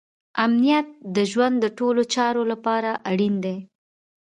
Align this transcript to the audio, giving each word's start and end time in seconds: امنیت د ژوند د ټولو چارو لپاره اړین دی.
امنیت 0.45 0.87
د 1.15 1.17
ژوند 1.31 1.55
د 1.61 1.65
ټولو 1.77 2.01
چارو 2.15 2.43
لپاره 2.51 2.91
اړین 3.11 3.35
دی. 3.45 3.57